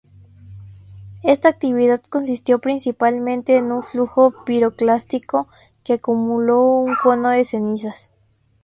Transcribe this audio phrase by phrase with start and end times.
[1.21, 5.47] Esta actividad consistió principalmente en un flujo piroclástico
[5.83, 8.11] que acumuló un cono de cenizas.